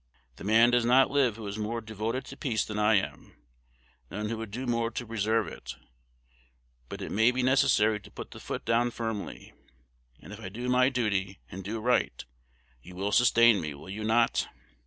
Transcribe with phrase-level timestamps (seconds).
[0.37, 3.35] The man does not live who is more devoted to peace than I am,
[4.09, 5.75] none who would do more to preserve it.
[6.89, 9.53] But it maybe necessary to put the foot down firmly_.
[10.19, 12.25] And if I do my duty, and do right,
[12.81, 14.47] you will sustain me: will you not?